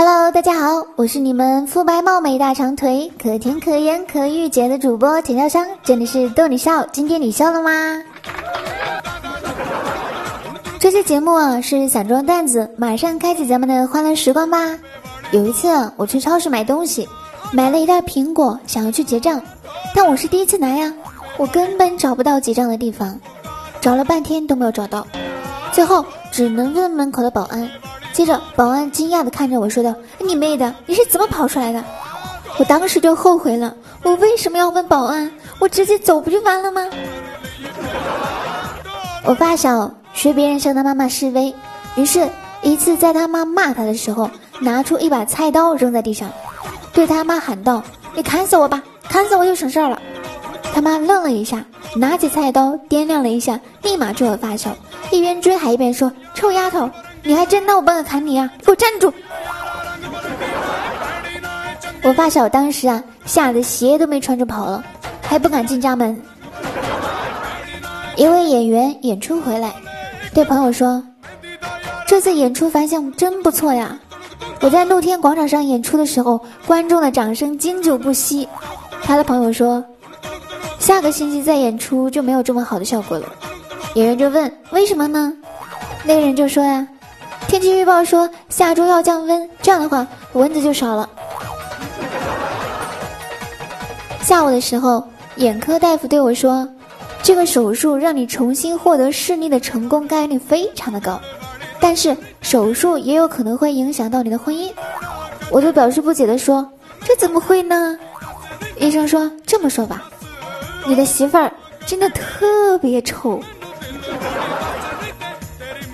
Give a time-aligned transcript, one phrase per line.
[0.00, 7.70] Hello，大家好，我是你们肤白貌美大长腿可甜可盐可御姐的主播田笑香，这里是逗你笑，今天你笑了吗？
[10.78, 14.78] 这期节目啊是散装段子，马上开启咱们的欢乐时光吧。
[15.32, 17.08] 有一次我去超市买东西，
[17.52, 19.42] 买了一袋苹果，想要去结账，
[19.96, 20.94] 但我是第一次来呀，
[21.38, 23.18] 我根本找不到结账的地方，
[23.80, 25.04] 找了半天都没有找到，
[25.72, 27.68] 最后只能问门口的保安。
[28.18, 31.84] 接着保安惊讶地看着我说道：“你妹的，你是怎么跑出来的？”
[32.58, 35.30] 我当时就后悔了，我为什么要问保安？
[35.60, 36.84] 我直接走不就完了吗？
[39.24, 41.54] 我发小学别人向他妈妈示威，
[41.94, 42.28] 于是
[42.60, 44.28] 一次在他妈骂他的时候。
[44.60, 46.28] 拿出一把菜刀扔在地上，
[46.92, 47.80] 对他妈喊道
[48.16, 50.02] ：“你砍死我吧，砍死我就省事儿了。”
[50.74, 51.64] 他妈愣了一下，
[51.94, 54.76] 拿起菜刀掂量了一下，立马追我发小，
[55.12, 56.90] 一边追还一边说：“臭丫头，
[57.28, 58.50] 你还真当我不敢砍你啊？
[58.64, 59.12] 给我站住！”
[62.02, 64.82] 我发小当时啊，吓得鞋都没穿就跑了，
[65.20, 66.18] 还不敢进家门。
[68.16, 69.74] 一位演员演出回来，
[70.32, 71.04] 对朋友说
[72.08, 73.94] ：“这次演出反响真不错呀。”
[74.62, 78.48] 我在露天广场上演出的时候，观众的掌声经久不息。
[79.02, 79.84] 他的朋友说，
[80.78, 83.26] 下个星期再演出就没有这么好的效果了。
[83.96, 85.30] 演员就问为什么呢？
[86.04, 86.88] 那个人就说呀，
[87.58, 91.10] 天气预报说下周要降温，这样的话蚊子就少了。
[94.22, 96.68] 下午的时候，眼科大夫对我说，
[97.20, 101.20] 这个手术让你重新获得视力的成功概率非常的高。
[101.80, 104.70] 但是手术也有可能会影响到你的婚姻，
[105.50, 106.70] 我就表示不解的说
[107.04, 107.98] ：“这怎么会呢？”
[108.78, 110.04] 医生说：“这么说吧，
[110.86, 111.52] 你的媳妇儿
[111.84, 113.40] 真的特别丑。”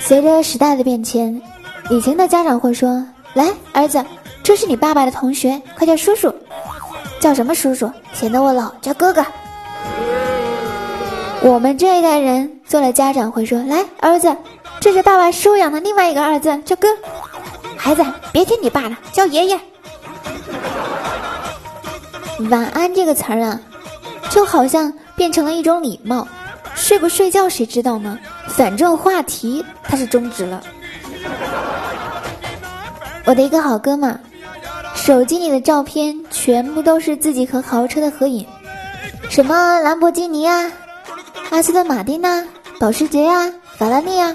[0.00, 1.40] 随着时代的变迁，
[1.92, 4.02] 以前的家长会说：“来，儿子，
[4.42, 6.34] 这是你爸爸的同学，快叫叔叔。
[7.20, 7.92] ”叫什么叔叔？
[8.14, 9.22] 显得我老，叫哥哥。
[11.42, 14.34] 我们这一代人做了家长会说：“来，儿子。”
[14.80, 16.88] 这是爸爸收养的另外一个儿子，叫哥。
[17.76, 19.60] 孩子，别听你爸的，叫爷爷。
[22.48, 23.60] 晚安这个词儿啊，
[24.30, 26.26] 就好像变成了一种礼貌。
[26.74, 28.18] 睡不睡觉谁知道呢？
[28.48, 30.62] 反正话题它是终止了。
[33.24, 34.18] 我的一个好哥们，
[34.94, 38.44] 手机里的照片全部都是自己和豪车的合影，
[39.28, 40.70] 什么兰博基尼啊、
[41.50, 42.44] 阿斯顿马丁呐、
[42.78, 44.34] 保时捷啊、法拉利啊。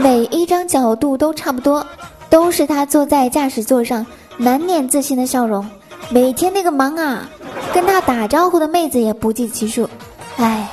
[0.00, 1.84] 每一张角度都差不多，
[2.28, 4.06] 都是他坐在驾驶座上
[4.36, 5.66] 满脸自信的笑容。
[6.10, 7.26] 每天那个忙啊，
[7.72, 9.88] 跟他打招呼的妹子也不计其数。
[10.36, 10.68] 唉，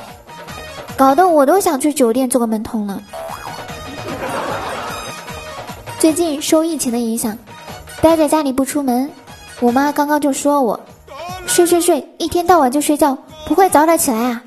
[0.96, 3.02] 搞得我都想去酒店做个门童了。
[6.08, 7.36] 最近受疫情的影响，
[8.00, 9.10] 待在家里不出门，
[9.60, 10.80] 我妈刚刚就说我
[11.46, 13.14] 睡睡睡，一天到晚就睡觉，
[13.46, 14.42] 不会早点起来啊？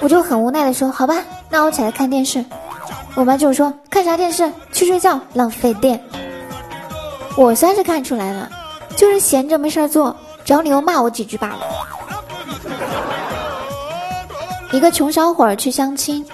[0.00, 2.44] 我就很无奈的说：“好吧，那我起来看电视。”
[3.14, 4.50] 我妈就说：“看啥电视？
[4.72, 6.02] 去睡觉，浪费电。”
[7.38, 8.50] 我算是看出来了，
[8.96, 11.60] 就是闲着没事做，找理由骂我几句罢了。
[14.72, 16.26] 一个穷小伙儿去相亲，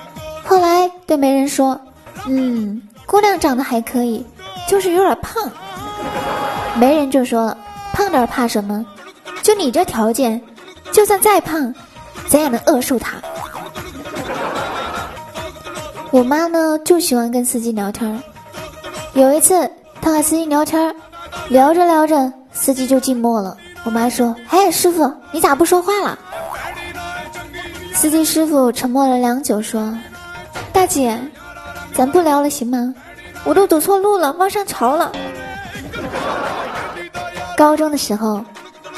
[0.47, 1.78] 后来对媒人说
[2.26, 4.26] ：“嗯，姑娘长得还可以，
[4.68, 5.50] 就是有点胖。”
[6.76, 7.56] 媒人就说了
[7.94, 8.84] ：“胖点怕什么？
[9.42, 10.42] 就你这条件，
[10.92, 11.72] 就算再胖，
[12.28, 13.16] 咱也能饿瘦他。”
[16.10, 18.22] 我妈呢就喜欢跟司机聊天。
[19.14, 20.94] 有一次，她和司机聊天，
[21.48, 23.56] 聊着聊着，司机就静默了。
[23.84, 26.18] 我妈说：“哎，师傅，你咋不说话了？”
[27.94, 29.96] 司机师傅沉默了良久，说
[30.72, 31.18] ：“大姐，
[31.96, 32.94] 咱不聊了行吗？
[33.44, 35.10] 我都走错路了，往上潮了。”
[37.56, 38.44] 高中的时候，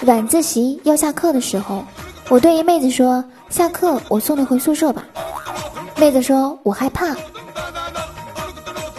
[0.06, 1.84] 晚自习要下课的时候，
[2.28, 5.04] 我对一妹子说：“下课我送你回宿舍吧。”
[5.96, 7.14] 妹子说：“我害怕。”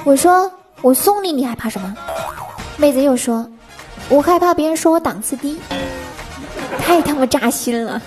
[0.05, 0.49] 我说
[0.81, 1.93] ：“我送你，你害怕什么？”
[2.77, 3.45] 妹子又说
[4.07, 5.59] ：“我害怕别人说我档次低。”
[6.79, 8.01] 太他妈扎心了！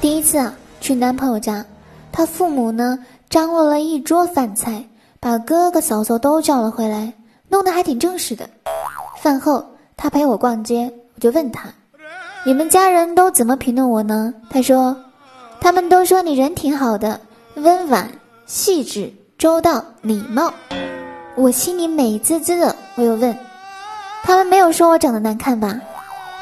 [0.00, 1.64] 第一次啊，去男朋友家，
[2.10, 2.98] 他父母呢
[3.28, 4.84] 张罗了一桌饭菜，
[5.20, 7.12] 把哥哥嫂嫂都叫了回来，
[7.48, 8.48] 弄得还挺正式的。
[9.20, 9.64] 饭后，
[9.96, 11.68] 他陪我逛街，我就问他
[12.44, 14.96] ：“你们家人都怎么评论我呢？”他说。
[15.58, 17.18] 他们都说你人挺好的，
[17.54, 18.08] 温婉、
[18.44, 20.52] 细致、周到、礼貌，
[21.34, 22.76] 我心里美滋滋的。
[22.94, 23.36] 我又问，
[24.22, 25.80] 他们没有说我长得难看吧？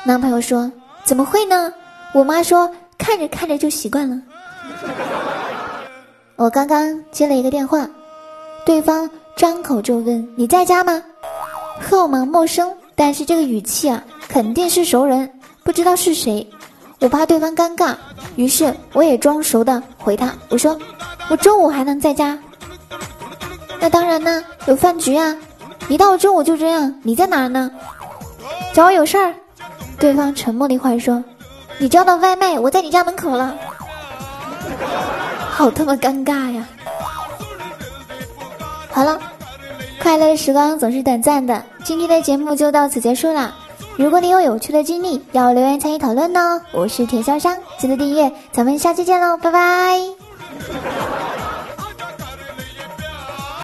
[0.02, 0.70] 男朋友说，
[1.04, 1.72] 怎么会呢？
[2.12, 4.20] 我妈说，看着看着就习惯了。
[6.36, 7.88] 我刚刚接了一个电话，
[8.66, 11.00] 对方张口就问你在家吗？
[11.80, 15.30] 号码陌生，但是这个语气啊，肯定是熟人，
[15.62, 16.44] 不知道是谁。
[16.98, 17.94] 我怕对方尴尬，
[18.34, 20.76] 于是我也装熟的回他，我说
[21.28, 22.36] 我中午还能在家。
[23.78, 25.36] 那当然呢，有饭局啊。
[25.88, 27.70] 一到中午就这样，你在哪儿呢？
[28.72, 29.34] 找我有事儿。
[30.00, 31.22] 对方沉默了一会儿说
[31.78, 33.54] ：“你叫的外卖，我在你家门口了。”
[35.56, 36.66] 好他妈尴尬呀！
[38.90, 39.20] 好了，
[40.02, 43.54] 快乐的时光总是短暂的，今天的节目就到此结束了。
[43.96, 46.60] 如果你有有趣的经历，要留言参与讨论哦。
[46.72, 50.00] 我是田潇商，记得订阅，咱们下期见喽，拜拜。